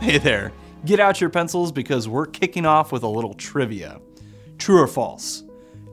Hey 0.00 0.18
there, 0.18 0.52
get 0.84 1.00
out 1.00 1.20
your 1.20 1.30
pencils 1.30 1.72
because 1.72 2.06
we're 2.06 2.26
kicking 2.26 2.64
off 2.64 2.92
with 2.92 3.02
a 3.02 3.08
little 3.08 3.34
trivia. 3.34 4.00
True 4.58 4.80
or 4.80 4.86
false? 4.86 5.42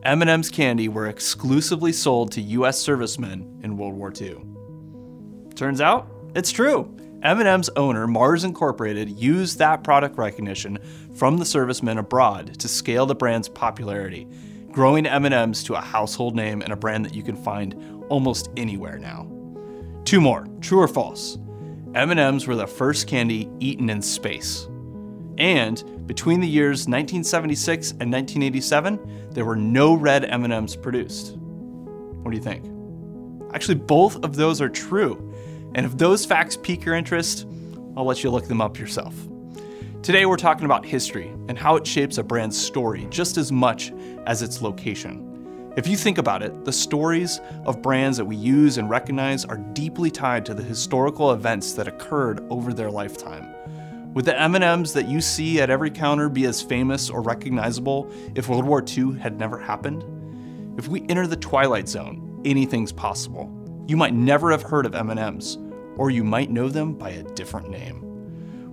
M&M's 0.03 0.49
candy 0.49 0.87
were 0.87 1.07
exclusively 1.07 1.91
sold 1.91 2.31
to 2.33 2.42
US 2.42 2.79
servicemen 2.79 3.62
in 3.63 3.78
World 3.78 3.96
War 3.96 4.13
II. 4.15 4.37
Turns 5.55 5.81
out, 5.81 6.12
it's 6.35 6.51
true. 6.51 6.96
M&M's 7.24 7.69
owner, 7.78 8.05
Mars 8.05 8.44
Incorporated, 8.44 9.10
used 9.10 9.58
that 9.58 9.83
product 9.83 10.17
recognition 10.17 10.78
from 11.15 11.38
the 11.38 11.46
servicemen 11.46 11.97
abroad 11.97 12.60
to 12.60 12.67
scale 12.67 13.06
the 13.06 13.15
brand's 13.15 13.47
popularity, 13.47 14.28
growing 14.72 15.06
M&M's 15.06 15.63
to 15.63 15.76
a 15.76 15.81
household 15.81 16.35
name 16.35 16.62
and 16.62 16.73
a 16.73 16.77
brand 16.77 17.05
that 17.05 17.16
you 17.16 17.23
can 17.23 17.38
find 17.38 18.04
almost 18.09 18.49
anywhere 18.58 18.99
now. 18.99 19.26
Two 20.04 20.20
more, 20.20 20.45
true 20.59 20.81
or 20.81 20.88
false? 20.90 21.38
M&Ms 21.95 22.48
were 22.48 22.55
the 22.55 22.66
first 22.66 23.07
candy 23.07 23.48
eaten 23.59 23.88
in 23.90 24.02
space. 24.02 24.68
And 25.38 26.08
between 26.08 26.40
the 26.40 26.48
years 26.48 26.88
1976 26.88 27.91
and 27.91 28.12
1987, 28.12 29.30
there 29.31 29.45
were 29.45 29.55
no 29.55 29.94
red 29.94 30.26
M&Ms 30.26 30.76
produced. 30.76 31.35
What 31.38 32.32
do 32.32 32.38
you 32.38 32.44
think? 32.44 32.66
Actually, 33.54 33.76
both 33.76 34.23
of 34.23 34.35
those 34.35 34.59
are 34.59 34.70
true. 34.70 35.34
And 35.76 35.85
if 35.85 35.95
those 35.98 36.26
facts 36.26 36.58
pique 36.58 36.84
your 36.84 36.95
interest, 36.95 37.48
I'll 37.96 38.05
let 38.05 38.23
you 38.23 38.32
look 38.32 38.48
them 38.48 38.62
up 38.62 38.80
yourself. 38.80 39.13
Today, 40.02 40.26
we're 40.26 40.38
talking 40.38 40.66
about 40.66 40.85
history 40.85 41.27
and 41.48 41.60
how 41.60 41.76
it 41.76 41.85
shapes 41.85 42.18
a 42.18 42.23
brand's 42.23 42.60
story 42.60 43.05
just 43.12 43.38
as 43.38 43.52
much 43.52 43.94
as 44.26 44.41
its 44.41 44.63
location. 44.63 45.33
If 45.76 45.88
you 45.88 45.98
think 45.98 46.20
about 46.20 46.44
it, 46.44 46.66
the 46.66 46.72
stories 46.72 47.41
of 47.66 47.82
brands 47.82 48.18
that 48.18 48.26
we 48.26 48.36
use 48.36 48.77
and 48.77 48.88
recognize 48.88 49.44
are 49.44 49.58
deeply 49.58 50.12
tied 50.12 50.46
to 50.46 50.54
the 50.54 50.62
historical 50.62 51.32
events 51.32 51.73
that 51.73 51.88
occurred 51.88 52.46
over 52.52 52.73
their 52.73 52.91
lifetime. 52.91 53.48
Would 54.13 54.26
the 54.26 54.40
M&Ms 54.40 54.94
that 54.94 55.08
you 55.08 55.20
see 55.20 55.59
at 55.62 55.72
every 55.72 55.90
counter 55.90 56.29
be 56.29 56.46
as 56.46 56.62
famous 56.62 57.10
or 57.10 57.21
recognizable 57.21 58.12
if 58.35 58.49
World 58.49 58.66
War 58.66 58.84
II 58.88 59.18
had 59.18 59.40
never 59.40 59.57
happened? 59.57 60.05
If 60.77 60.88
we 60.88 61.07
enter 61.10 61.26
the 61.26 61.35
twilight 61.35 61.90
zone, 61.90 62.40
anything's 62.46 62.91
possible. 62.91 63.51
You 63.88 63.98
might 63.98 64.13
never 64.13 64.51
have 64.51 64.61
heard 64.61 64.85
of 64.85 64.94
M&Ms, 64.94 65.57
or 65.97 66.11
you 66.11 66.23
might 66.23 66.51
know 66.51 66.69
them 66.69 66.94
by 66.94 67.09
a 67.09 67.23
different 67.23 67.69
name. 67.69 68.01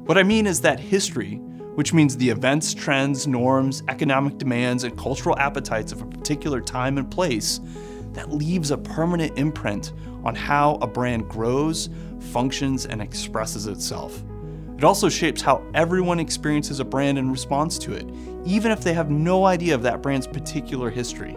What 0.05 0.19
I 0.19 0.23
mean 0.23 0.47
is 0.47 0.61
that 0.61 0.78
history 0.78 1.41
which 1.81 1.95
means 1.95 2.14
the 2.19 2.28
events, 2.28 2.75
trends, 2.75 3.27
norms, 3.27 3.83
economic 3.89 4.36
demands, 4.36 4.84
and 4.84 4.98
cultural 4.98 5.34
appetites 5.39 5.92
of 5.92 6.03
a 6.03 6.05
particular 6.05 6.61
time 6.61 6.98
and 6.98 7.11
place 7.11 7.59
that 8.12 8.31
leaves 8.31 8.70
a 8.70 8.77
permanent 8.77 9.39
imprint 9.39 9.95
on 10.22 10.34
how 10.34 10.75
a 10.83 10.87
brand 10.87 11.27
grows, 11.27 11.89
functions, 12.33 12.84
and 12.84 13.00
expresses 13.00 13.67
itself. 13.67 14.22
It 14.77 14.84
also 14.84 15.09
shapes 15.09 15.41
how 15.41 15.64
everyone 15.72 16.20
experiences 16.20 16.81
a 16.81 16.84
brand 16.84 17.17
in 17.17 17.31
response 17.31 17.78
to 17.78 17.94
it, 17.94 18.06
even 18.44 18.72
if 18.72 18.83
they 18.83 18.92
have 18.92 19.09
no 19.09 19.47
idea 19.47 19.75
of 19.75 19.81
that 19.84 20.03
brand's 20.03 20.27
particular 20.27 20.91
history. 20.91 21.34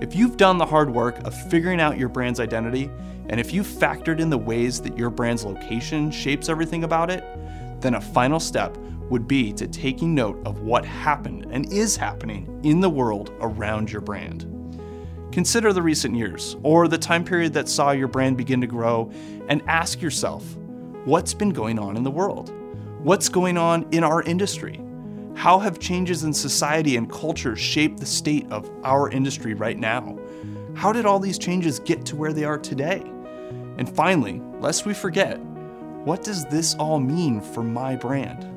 If 0.00 0.16
you've 0.16 0.38
done 0.38 0.56
the 0.56 0.64
hard 0.64 0.88
work 0.88 1.18
of 1.26 1.34
figuring 1.50 1.82
out 1.82 1.98
your 1.98 2.08
brand's 2.08 2.40
identity, 2.40 2.90
and 3.28 3.38
if 3.38 3.52
you've 3.52 3.66
factored 3.66 4.20
in 4.20 4.30
the 4.30 4.38
ways 4.38 4.80
that 4.80 4.96
your 4.96 5.10
brand's 5.10 5.44
location 5.44 6.10
shapes 6.10 6.48
everything 6.48 6.84
about 6.84 7.10
it, 7.10 7.22
then 7.82 7.96
a 7.96 8.00
final 8.00 8.40
step 8.40 8.74
would 9.10 9.28
be 9.28 9.52
to 9.52 9.66
taking 9.66 10.14
note 10.14 10.40
of 10.46 10.60
what 10.60 10.84
happened 10.84 11.46
and 11.50 11.70
is 11.72 11.96
happening 11.96 12.60
in 12.64 12.80
the 12.80 12.88
world 12.88 13.32
around 13.40 13.92
your 13.92 14.00
brand. 14.00 14.46
Consider 15.32 15.72
the 15.72 15.82
recent 15.82 16.16
years, 16.16 16.56
or 16.62 16.88
the 16.88 16.98
time 16.98 17.24
period 17.24 17.52
that 17.52 17.68
saw 17.68 17.90
your 17.90 18.08
brand 18.08 18.36
begin 18.36 18.60
to 18.60 18.66
grow, 18.66 19.10
and 19.48 19.62
ask 19.68 20.00
yourself 20.00 20.56
what's 21.04 21.34
been 21.34 21.50
going 21.50 21.78
on 21.78 21.96
in 21.96 22.02
the 22.02 22.10
world? 22.10 22.52
What's 23.02 23.28
going 23.28 23.56
on 23.56 23.86
in 23.92 24.02
our 24.04 24.22
industry? 24.22 24.80
How 25.34 25.58
have 25.58 25.78
changes 25.78 26.24
in 26.24 26.32
society 26.32 26.96
and 26.96 27.10
culture 27.10 27.56
shaped 27.56 28.00
the 28.00 28.06
state 28.06 28.50
of 28.50 28.70
our 28.84 29.10
industry 29.10 29.54
right 29.54 29.78
now? 29.78 30.18
How 30.74 30.92
did 30.92 31.06
all 31.06 31.18
these 31.18 31.38
changes 31.38 31.78
get 31.78 32.04
to 32.06 32.16
where 32.16 32.32
they 32.32 32.44
are 32.44 32.58
today? 32.58 33.02
And 33.78 33.88
finally, 33.88 34.42
lest 34.58 34.84
we 34.84 34.94
forget, 34.94 35.38
what 36.04 36.22
does 36.22 36.44
this 36.46 36.74
all 36.74 36.98
mean 36.98 37.40
for 37.40 37.62
my 37.62 37.96
brand? 37.96 38.49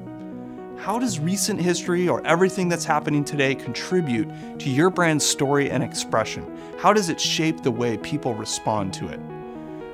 How 0.83 0.99
does 0.99 1.17
recent 1.17 1.61
history 1.61 2.09
or 2.09 2.21
everything 2.27 2.67
that's 2.67 2.83
happening 2.83 3.23
today 3.23 3.55
contribute 3.55 4.27
to 4.59 4.69
your 4.69 4.89
brand's 4.89 5.25
story 5.25 5.71
and 5.71 5.81
expression? 5.81 6.45
How 6.77 6.91
does 6.91 7.07
it 7.07 7.21
shape 7.21 7.63
the 7.63 7.71
way 7.71 7.95
people 7.95 8.33
respond 8.35 8.93
to 8.95 9.07
it? 9.07 9.21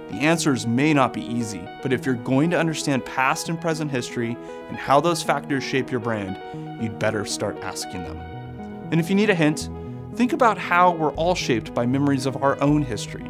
The 0.10 0.22
answers 0.22 0.66
may 0.66 0.96
not 0.96 1.14
be 1.14 1.22
easy, 1.22 1.62
but 1.84 1.94
if 1.94 2.08
you're 2.08 2.16
going 2.16 2.50
to 2.50 2.58
understand 2.58 3.06
past 3.06 3.50
and 3.50 3.62
present 3.62 3.92
history 3.92 4.36
and 4.68 4.78
how 4.78 5.00
those 5.00 5.22
factors 5.22 5.64
shape 5.64 5.92
your 5.92 6.00
brand, 6.00 6.40
you'd 6.82 6.98
better 6.98 7.24
start 7.24 7.60
asking 7.60 8.02
them. 8.06 8.18
And 8.90 9.00
if 9.00 9.12
you 9.12 9.16
need 9.16 9.30
a 9.30 9.36
hint, 9.36 9.70
think 10.16 10.34
about 10.34 10.58
how 10.58 10.90
we're 10.90 11.14
all 11.14 11.36
shaped 11.36 11.72
by 11.72 11.86
memories 11.86 12.26
of 12.26 12.42
our 12.42 12.60
own 12.64 12.82
history. 12.82 13.30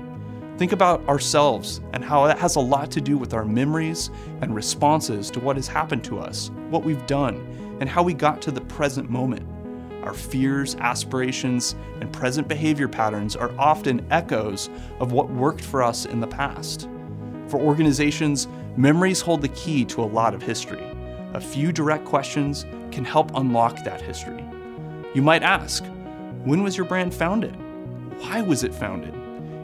Think 0.57 0.71
about 0.71 1.05
ourselves 1.09 1.81
and 1.91 2.05
how 2.05 2.25
that 2.25 2.39
has 2.39 2.55
a 2.55 2.61
lot 2.61 2.89
to 2.91 3.01
do 3.01 3.17
with 3.17 3.33
our 3.33 3.43
memories 3.43 4.11
and 4.39 4.55
responses 4.55 5.29
to 5.31 5.41
what 5.41 5.57
has 5.57 5.67
happened 5.67 6.05
to 6.05 6.19
us, 6.19 6.51
what 6.69 6.83
we've 6.83 7.05
done, 7.07 7.77
and 7.79 7.89
how 7.89 8.03
we 8.03 8.13
got 8.13 8.41
to 8.43 8.51
the 8.51 8.61
present 8.61 9.09
moment. 9.09 9.47
Our 10.03 10.13
fears, 10.13 10.75
aspirations, 10.75 11.75
and 11.99 12.11
present 12.11 12.47
behavior 12.47 12.87
patterns 12.87 13.35
are 13.35 13.51
often 13.59 14.05
echoes 14.11 14.69
of 14.99 15.11
what 15.11 15.29
worked 15.29 15.61
for 15.61 15.83
us 15.83 16.05
in 16.05 16.19
the 16.19 16.27
past. 16.27 16.87
For 17.47 17.59
organizations, 17.59 18.47
memories 18.77 19.21
hold 19.21 19.41
the 19.41 19.49
key 19.49 19.83
to 19.85 20.03
a 20.03 20.05
lot 20.05 20.33
of 20.33 20.41
history. 20.41 20.83
A 21.33 21.41
few 21.41 21.71
direct 21.71 22.05
questions 22.05 22.65
can 22.91 23.03
help 23.03 23.35
unlock 23.35 23.83
that 23.83 24.01
history. 24.01 24.43
You 25.13 25.21
might 25.21 25.43
ask, 25.43 25.83
when 26.43 26.63
was 26.63 26.77
your 26.77 26.85
brand 26.85 27.13
founded? 27.13 27.55
Why 28.19 28.41
was 28.41 28.63
it 28.63 28.73
founded? 28.73 29.13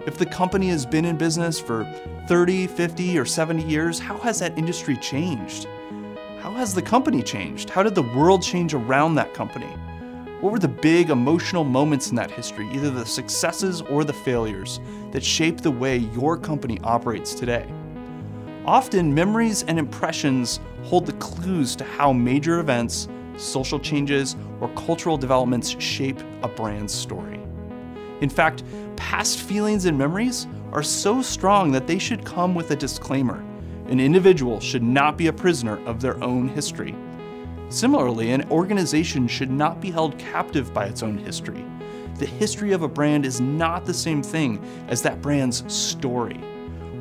If 0.05 0.17
the 0.17 0.25
company 0.25 0.67
has 0.69 0.85
been 0.85 1.05
in 1.05 1.17
business 1.17 1.59
for 1.59 1.85
30, 2.27 2.67
50, 2.67 3.17
or 3.17 3.25
70 3.25 3.63
years, 3.63 3.99
how 3.99 4.17
has 4.17 4.39
that 4.39 4.57
industry 4.57 4.97
changed? 4.97 5.67
How 6.45 6.51
has 6.51 6.75
the 6.75 6.81
company 6.83 7.23
changed? 7.23 7.71
How 7.71 7.81
did 7.81 7.95
the 7.95 8.03
world 8.03 8.43
change 8.43 8.75
around 8.75 9.15
that 9.15 9.33
company? 9.33 9.65
What 10.41 10.51
were 10.51 10.59
the 10.59 10.67
big 10.67 11.09
emotional 11.09 11.63
moments 11.63 12.11
in 12.11 12.15
that 12.17 12.29
history, 12.29 12.69
either 12.71 12.91
the 12.91 13.03
successes 13.03 13.81
or 13.81 14.03
the 14.03 14.13
failures, 14.13 14.79
that 15.11 15.23
shaped 15.23 15.63
the 15.63 15.71
way 15.71 15.97
your 15.97 16.37
company 16.37 16.79
operates 16.83 17.33
today? 17.33 17.67
Often, 18.63 19.11
memories 19.11 19.63
and 19.63 19.79
impressions 19.79 20.59
hold 20.83 21.07
the 21.07 21.13
clues 21.13 21.75
to 21.77 21.83
how 21.83 22.13
major 22.13 22.59
events, 22.59 23.07
social 23.37 23.79
changes, 23.79 24.35
or 24.61 24.69
cultural 24.75 25.17
developments 25.17 25.75
shape 25.81 26.19
a 26.43 26.47
brand's 26.47 26.93
story. 26.93 27.39
In 28.21 28.29
fact, 28.29 28.63
past 28.97 29.39
feelings 29.39 29.85
and 29.85 29.97
memories 29.97 30.45
are 30.73 30.83
so 30.83 31.23
strong 31.23 31.71
that 31.71 31.87
they 31.87 31.97
should 31.97 32.23
come 32.23 32.53
with 32.53 32.69
a 32.69 32.75
disclaimer. 32.75 33.43
An 33.87 33.99
individual 33.99 34.59
should 34.59 34.81
not 34.81 35.15
be 35.15 35.27
a 35.27 35.33
prisoner 35.33 35.77
of 35.85 36.01
their 36.01 36.21
own 36.23 36.47
history. 36.47 36.95
Similarly, 37.69 38.31
an 38.31 38.49
organization 38.49 39.27
should 39.27 39.51
not 39.51 39.79
be 39.79 39.91
held 39.91 40.17
captive 40.17 40.73
by 40.73 40.85
its 40.85 41.03
own 41.03 41.19
history. 41.19 41.63
The 42.17 42.25
history 42.25 42.71
of 42.71 42.81
a 42.81 42.87
brand 42.87 43.25
is 43.25 43.39
not 43.39 43.85
the 43.85 43.93
same 43.93 44.23
thing 44.23 44.63
as 44.87 45.03
that 45.03 45.21
brand's 45.21 45.71
story. 45.71 46.37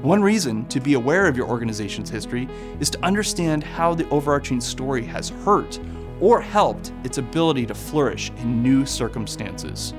One 0.03 0.23
reason 0.23 0.67
to 0.67 0.81
be 0.81 0.93
aware 0.95 1.27
of 1.27 1.37
your 1.37 1.49
organization's 1.49 2.11
history 2.11 2.49
is 2.81 2.91
to 2.91 3.03
understand 3.03 3.65
how 3.65 3.95
the 3.95 4.09
overarching 4.11 4.61
story 4.61 5.05
has 5.07 5.31
hurt 5.31 5.81
or 6.21 6.41
helped 6.43 6.93
its 7.05 7.17
ability 7.17 7.65
to 7.67 7.75
flourish 7.75 8.31
in 8.39 8.63
new 8.63 8.85
circumstances. 8.85 9.95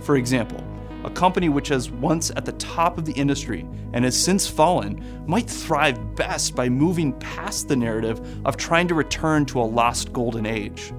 For 0.00 0.16
example, 0.16 0.62
a 1.04 1.10
company 1.10 1.48
which 1.48 1.70
was 1.70 1.90
once 1.90 2.30
at 2.36 2.44
the 2.44 2.52
top 2.52 2.98
of 2.98 3.04
the 3.04 3.12
industry 3.12 3.66
and 3.92 4.04
has 4.04 4.16
since 4.16 4.46
fallen 4.46 5.24
might 5.26 5.48
thrive 5.48 6.16
best 6.16 6.56
by 6.56 6.68
moving 6.68 7.12
past 7.20 7.68
the 7.68 7.76
narrative 7.76 8.20
of 8.44 8.56
trying 8.56 8.88
to 8.88 8.94
return 8.94 9.46
to 9.46 9.60
a 9.60 9.62
lost 9.62 10.12
golden 10.12 10.44
age. 10.44 10.92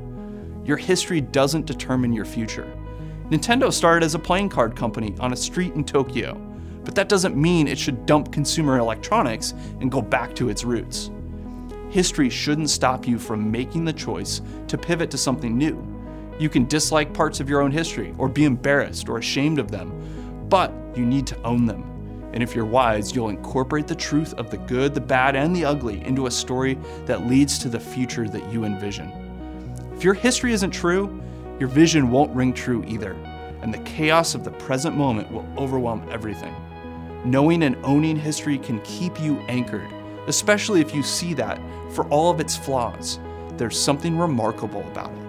Your 0.64 0.78
history 0.78 1.20
doesn't 1.20 1.66
determine 1.66 2.14
your 2.14 2.26
future. 2.26 2.72
Nintendo 3.30 3.72
started 3.72 4.06
as 4.06 4.16
a 4.16 4.20
playing 4.20 4.50
card 4.50 4.76
company 4.76 5.16
on 5.20 5.34
a 5.34 5.38
street 5.38 5.74
in 5.74 5.84
Tokyo, 5.84 6.36
but 6.84 6.96
that 6.96 7.10
doesn't 7.10 7.36
mean 7.36 7.68
it 7.68 7.78
should 7.78 8.06
dump 8.06 8.32
consumer 8.32 8.80
electronics 8.80 9.54
and 9.82 9.92
go 9.92 10.02
back 10.02 10.34
to 10.36 10.50
its 10.50 10.64
roots. 10.64 11.12
History 11.90 12.30
shouldn't 12.30 12.70
stop 12.70 13.08
you 13.08 13.20
from 13.20 13.52
making 13.52 13.84
the 13.84 13.94
choice 13.94 14.42
to 14.68 14.78
pivot 14.78 15.12
to 15.12 15.18
something 15.18 15.58
new 15.58 15.76
you 16.40 16.50
can 16.50 16.66
dislike 16.66 17.14
parts 17.14 17.40
of 17.40 17.50
your 17.50 17.62
own 17.62 17.72
history 17.72 18.16
or 18.18 18.30
be 18.30 18.46
embarrassed 18.46 19.10
or 19.10 19.18
ashamed 19.18 19.60
of 19.60 19.70
them, 19.70 20.48
but 20.50 20.72
you 20.96 21.06
need 21.06 21.28
to 21.28 21.42
own 21.44 21.66
them. 21.66 21.84
And 22.34 22.42
if 22.42 22.56
you're 22.56 22.66
wise, 22.66 23.14
you'll 23.14 23.30
incorporate 23.30 23.88
the 23.88 23.96
truth 23.96 24.34
of 24.36 24.50
the 24.50 24.58
good, 24.58 24.94
the 24.94 25.02
bad, 25.02 25.36
and 25.36 25.54
the 25.56 25.66
ugly 25.66 26.02
into 26.06 26.28
a 26.28 26.32
story 26.32 26.78
that 27.06 27.28
leads 27.28 27.60
to 27.60 27.70
the 27.70 27.80
future 27.80 28.28
that 28.30 28.52
you 28.52 28.64
envision. 28.64 29.12
If 29.94 30.04
your 30.04 30.14
history 30.14 30.54
isn't 30.54 30.72
true, 30.72 31.22
your 31.60 31.68
vision 31.68 32.10
won't 32.10 32.34
ring 32.34 32.54
true 32.54 32.86
either, 32.88 33.14
and 33.62 33.74
the 33.74 33.80
chaos 33.80 34.34
of 34.34 34.46
the 34.46 34.52
present 34.52 34.96
moment 34.96 35.30
will 35.32 35.46
overwhelm 35.58 36.08
everything. 36.10 36.56
Knowing 37.26 37.64
and 37.64 37.76
owning 37.84 38.16
history 38.16 38.58
can 38.58 38.80
keep 38.84 39.20
you 39.20 39.40
anchored, 39.50 39.92
especially 40.28 40.80
if 40.80 40.96
you 40.96 41.04
see 41.04 41.34
that, 41.34 41.60
for 41.92 42.06
all 42.06 42.32
of 42.32 42.40
its 42.40 42.56
flaws, 42.56 43.20
there's 43.58 43.78
something 43.78 44.18
remarkable 44.18 44.88
about 44.88 45.12
it. 45.12 45.29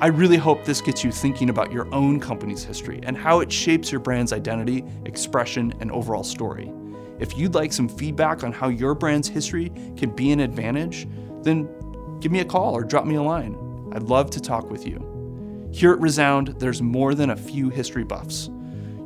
I 0.00 0.06
really 0.06 0.36
hope 0.36 0.64
this 0.64 0.80
gets 0.80 1.02
you 1.02 1.10
thinking 1.10 1.50
about 1.50 1.72
your 1.72 1.92
own 1.92 2.20
company's 2.20 2.62
history 2.62 3.00
and 3.02 3.16
how 3.16 3.40
it 3.40 3.50
shapes 3.50 3.90
your 3.90 4.00
brand's 4.00 4.32
identity, 4.32 4.84
expression, 5.04 5.74
and 5.80 5.90
overall 5.90 6.22
story. 6.22 6.70
If 7.18 7.36
you'd 7.36 7.56
like 7.56 7.72
some 7.72 7.88
feedback 7.88 8.44
on 8.44 8.52
how 8.52 8.68
your 8.68 8.94
brand's 8.94 9.26
history 9.26 9.72
can 9.96 10.10
be 10.10 10.30
an 10.30 10.38
advantage, 10.38 11.08
then 11.42 11.68
give 12.20 12.30
me 12.30 12.38
a 12.38 12.44
call 12.44 12.76
or 12.76 12.84
drop 12.84 13.06
me 13.06 13.16
a 13.16 13.22
line. 13.22 13.56
I'd 13.92 14.04
love 14.04 14.30
to 14.30 14.40
talk 14.40 14.70
with 14.70 14.86
you. 14.86 15.04
Here 15.72 15.92
at 15.92 16.00
Resound, 16.00 16.54
there's 16.60 16.80
more 16.80 17.16
than 17.16 17.30
a 17.30 17.36
few 17.36 17.68
history 17.68 18.04
buffs. 18.04 18.50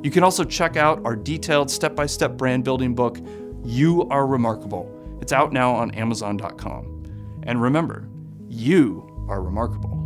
You 0.02 0.10
can 0.10 0.22
also 0.22 0.44
check 0.44 0.76
out 0.76 1.00
our 1.06 1.16
detailed 1.16 1.70
step 1.70 1.96
by 1.96 2.04
step 2.04 2.32
brand 2.32 2.64
building 2.64 2.94
book, 2.94 3.18
You 3.64 4.06
Are 4.10 4.26
Remarkable. 4.26 4.90
It's 5.22 5.32
out 5.32 5.54
now 5.54 5.72
on 5.74 5.90
Amazon.com. 5.92 7.40
And 7.44 7.62
remember, 7.62 8.10
you 8.46 9.26
are 9.30 9.40
remarkable. 9.40 10.01